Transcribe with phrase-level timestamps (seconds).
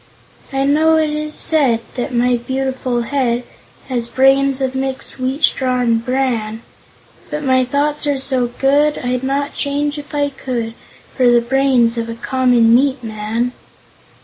[0.51, 3.43] "I know it is said That my beautiful head
[3.87, 6.63] Has brains of mixed wheat straw and bran,
[7.29, 10.73] But my thoughts are so good I'd not change, if I could,
[11.15, 13.51] For the brains of a common meat man.